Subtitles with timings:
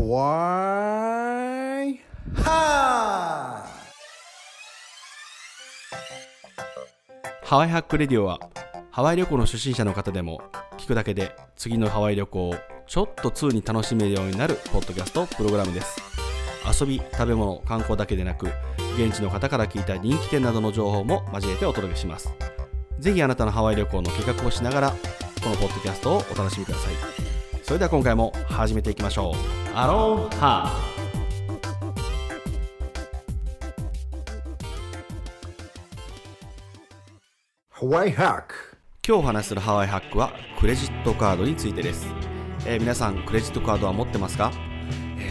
[0.00, 1.98] Hawaii
[2.34, 3.66] Ha!
[7.44, 8.40] ハワイハックレディオは
[8.90, 10.40] ハワイ旅行の初心者の方でも
[10.78, 12.54] 聞くだけで次のハワイ旅行を
[12.86, 16.00] ちょっと通に楽しめるようになるポッドキャストプログラムです。
[16.80, 18.48] 遊び食べ物観光だけでなく
[18.96, 22.32] 現地の方から聞いた人気店などの情報も交えてお届けします。
[22.98, 24.90] ぜひあなたのハワイ旅行の計画をしながら
[25.42, 27.29] このポッドキャストをお楽しみください。
[27.70, 29.76] それでは今回も始めていきましょう。
[29.76, 30.76] アロンハ
[37.68, 42.08] ハワイハック今日お話しするハワイハックはクレジットカードについてです、
[42.66, 44.50] えー皆さんクレジットカードは持ってますか？
[44.52, 44.69] えー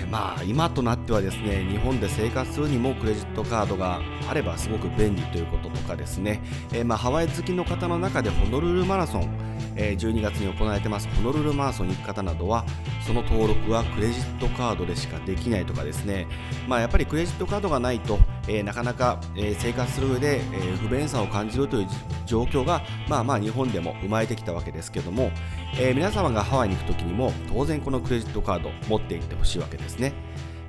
[0.10, 6.42] まあ今となってはですね日本で生活するにもクレジットカードがあればすごく便利ということとかですね、
[6.74, 9.30] えーまあハワイ好きの方の中でホノルルマラソン、
[9.76, 11.08] えー12月に行われてます。
[11.16, 12.66] ホノルルマラソンに行く方などは
[13.06, 16.28] その登録はクレジットカードでしかできないとかですね。
[16.68, 18.20] まあやっぱりクレジットカードがないと、
[18.50, 21.88] えーなかなか、えー生活する上で、えー不便さを感じるという
[22.26, 25.32] 状況がまあまあ日本でも生まれてきたわけですけども、
[25.80, 30.14] え皆様がハワイに行く時にも当然このクレジットカード持っていってほしいわけですね。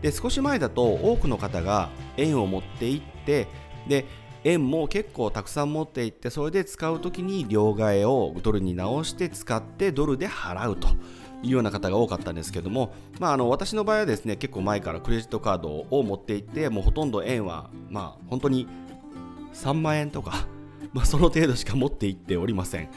[0.03, 3.49] で少し前だと多くの方が円を持って行って
[3.87, 4.07] で
[4.45, 10.89] 円も結構たくさん持っていってそれで使う時に両替をドルに直して使ってドルで払うと。
[11.43, 18.67] いうような方が多かったんですけども、まあ、あの私の場合はですね結構前からクレジットカードを持っていってもうほとんど円はまあ本当に
[19.55, 20.47] 3万円とか、
[20.93, 22.89] まあ、その程度しか持っていっておりません。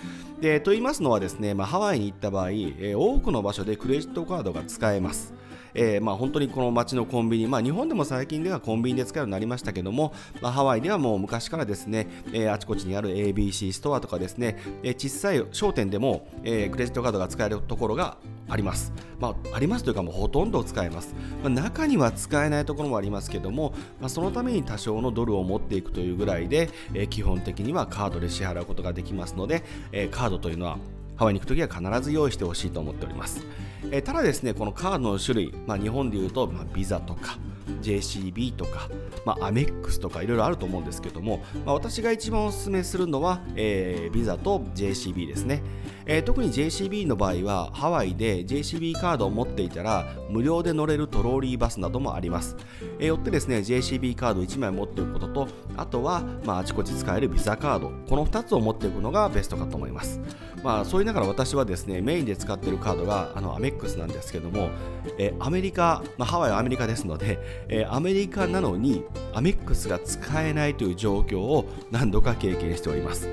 [0.41, 5.33] でと言いますのはですね、まあ、ハワイに行った場合、えー多くの場所でクレジットカードが使えます。
[5.75, 18.17] えーまあ、本当にこの街のコンビニ、まあ、日本でも最近ではコンビニで使うようになりましたけども、まあ、ハワイではもう昔からですね、えーあちこちにある ABC ストアとかですね、えー小さい商店でも、えークレジットカードが使えるところが
[18.53, 18.93] あります。
[19.19, 21.15] まあ、ありますというかもうほとんど使えます。
[21.41, 30.77] まあ、中には使えないところもありますけども、まあ、そのために多少のドルを持っていくというぐらいで、えー基本的にはカードで支払うことができますので、えーカードというのは
[31.15, 33.45] ハワイに行くときは必ず用意してほしいと思っております。
[33.91, 37.37] えーただですね、このカードの種類、まあ、日本でいうと、まあ、ビザとか
[37.81, 38.89] JCB とか、
[39.25, 45.63] まあ、アメックスとかいろいろあると思うんですけども、まあ、私が一番お勧めするのは、えービザと JCB ですね、
[46.05, 52.55] えー特に JCB の場合はハワイで JCB カードを持っていたら無料で乗れるトローリーバスなどもあります、
[52.99, 55.47] えーよってですね JCB カード1枚持っておくことと
[55.77, 60.19] あとは、まあ、あちこち使えるビザカードこの2つを持っておくのがベストかと思います。
[60.63, 64.69] まあそう言いながら私はですねメインで使っているカードがあのアメックスなんですけども、
[65.17, 67.37] えーアメリカ、まあ、ハワイはアメリカですので、
[67.69, 69.03] えーアメリカなのに
[69.33, 73.29] アメックスが使えないという状況を何度か経験しております。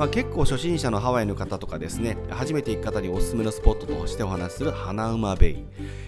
[0.00, 5.64] まあ、結構初心者のハワイの方とかですね初めて行く方におすすめのスポットとしてお話する花馬ベイ、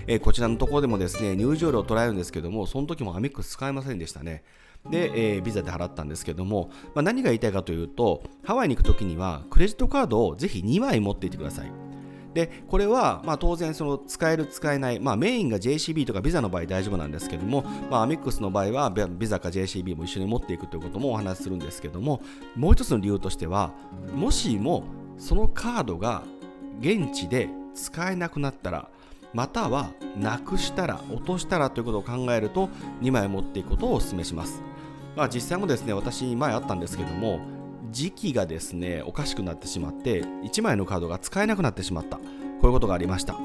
[0.06, 4.44] えーこちらのところでもですね入場料を捉えるんですけどもその時もアメックス使えませんでしたね。
[4.90, 11.91] で、えービザで払ったんですけども、まあ、何が言いたいかというとハワイに行く時にはクレジットカードをぜひ2枚持っていてください。
[12.34, 22.22] でこれは、まあ、当然その使える使えない、まあ、メインが JCB とかビザの場合大丈夫なんですけども、まあ、アメックスの場合はビビザか JCB も一緒に持っていくということもお話しするんですけども
[22.56, 23.72] もう一つの理由としては
[24.14, 24.84] もしも
[25.18, 26.22] そのカードが
[26.80, 28.88] 現地で使えなくなったら
[29.32, 32.68] またはなくしたら落としたらということを考えると
[33.00, 34.62] 2枚持っていくことをお勧めします、
[35.16, 37.61] まあ、実際もですね私前あったんですけども
[37.92, 42.16] 時期がですねおかしくなってしまって1枚のカードが使えなくなってしまった。
[42.16, 42.22] こ
[42.64, 43.36] ういうことがありました、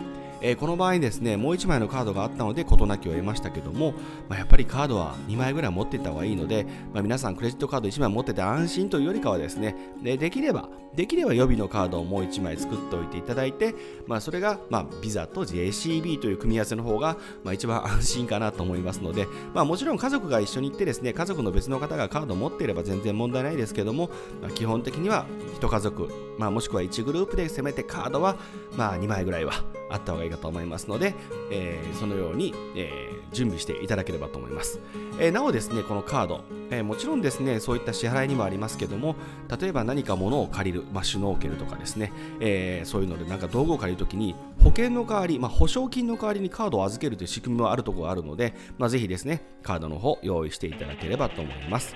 [0.41, 3.93] えーこの場合ですねもう1枚のカードがあったので事なきを得ましたけども、
[4.27, 13.75] まあ、やっぱりカードは2枚ぐらい持っていった方がいいので、まあ、皆さんクレジットカード1枚持ってて安心というよりかはですねでできればできれば予備のカードをもう1枚作っておいていただいて、
[14.07, 24.09] まあ、それが、まあ、ビザと JCB という組み合わせの方が、まあ、一番安心かなと思いますので、まあ、もちろん家族が一緒に行ってですね家族の別の方がカードを持っていれば全然問題ないですけども、
[24.41, 25.27] まあ、基本的には
[25.59, 26.09] 1家族、
[26.39, 28.35] まあ、もしくは1グループでせめてカードは、
[28.75, 29.53] まあ、2枚ぐらいは
[29.89, 31.13] あった方がいいかと思いますので、
[31.51, 34.79] えーそのように、えー準備していただければと思います、
[35.19, 39.15] えーなおですねこのカード、えーもちろんですねそういった支払いにもありますけども
[39.59, 44.35] 例えば何か物を借りる、まあ、シュノーケルとかですね、えーそういうのでなんか道具を借りるときに
[44.67, 51.95] 保険の代わり、まあ、保証金の代わりにカードを預けるという仕組みもあるところがあるので、まあ、ぜひですねカードの方用意していただければと思います、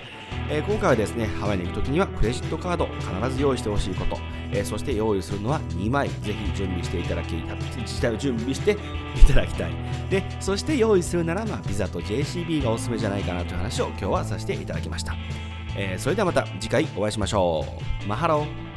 [0.50, 4.18] えー今回はですねハワイに行くときにはクレジットカード必ず用意してほしいこと、
[4.54, 6.08] えーそして用意するのは2枚。
[6.08, 8.72] ぜひ準備していただき自治体を準備して
[9.20, 9.72] いただきたい。
[10.10, 15.14] でそして用意するなら、まあ、ビザと JCB がおすすめじゃないかなという話を今日はさせていただきました、
[15.76, 17.66] えーそれではまた次回お会いしましょ
[18.06, 18.08] う。
[18.08, 18.71] マハロー。